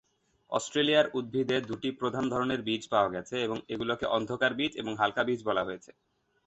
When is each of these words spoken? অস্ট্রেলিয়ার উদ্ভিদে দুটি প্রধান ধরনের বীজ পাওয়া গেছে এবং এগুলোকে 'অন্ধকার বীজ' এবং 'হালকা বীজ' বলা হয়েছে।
অস্ট্রেলিয়ার 0.51 1.07
উদ্ভিদে 1.13 1.57
দুটি 1.69 1.89
প্রধান 1.99 2.25
ধরনের 2.29 2.59
বীজ 2.63 2.83
পাওয়া 2.89 3.13
গেছে 3.15 3.35
এবং 3.45 3.57
এগুলোকে 3.73 4.05
'অন্ধকার 4.07 4.51
বীজ' 4.55 4.79
এবং 4.81 4.93
'হালকা 4.95 5.21
বীজ' 5.27 5.47
বলা 5.49 5.63
হয়েছে। 5.67 5.91